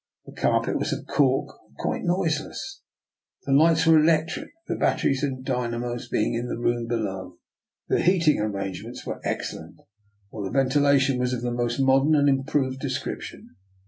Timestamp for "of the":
11.33-11.51